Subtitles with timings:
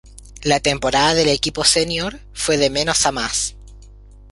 [0.41, 3.55] La temporada del equipo senior fue de menos a más.